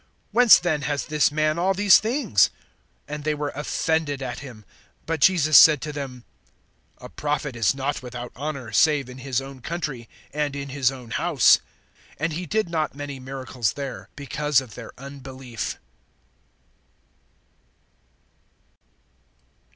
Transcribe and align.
Whence 0.31 0.57
then 0.57 0.81
has 0.81 1.05
this 1.05 1.31
man 1.31 1.59
all 1.59 1.75
these 1.75 1.99
things? 1.99 2.49
(57)And 3.07 3.23
they 3.23 3.35
were 3.35 3.51
offended 3.53 4.23
at 4.23 4.39
him. 4.39 4.65
But 5.05 5.19
Jesus 5.19 5.59
said 5.59 5.79
to 5.83 5.93
them: 5.93 6.23
A 6.97 7.07
prophet 7.07 7.55
is 7.55 7.75
not 7.75 8.01
without 8.01 8.31
honor, 8.35 8.71
save 8.71 9.07
in 9.09 9.19
his 9.19 9.39
own 9.39 9.61
country, 9.61 10.09
and 10.33 10.55
in 10.55 10.69
his 10.69 10.91
own 10.91 11.11
house. 11.11 11.59
(58)And 12.19 12.31
he 12.31 12.47
did 12.47 12.67
not 12.67 12.95
many 12.95 13.19
miracles 13.19 13.73
there, 13.73 14.09
because 14.15 14.59
of 14.59 14.73
their 14.73 14.91
unbelief. 14.97 15.77